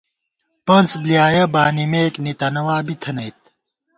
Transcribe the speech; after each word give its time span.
پنَڅ 0.65 0.89
بلیایَہ 1.01 1.45
بانِمېک، 1.53 2.13
نِتَنَوا 2.23 2.77
بِی 2.85 2.95
تھنَئیت 3.01 3.39